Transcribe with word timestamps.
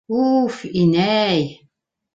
Уф 0.19 0.57
инәй! 0.83 1.47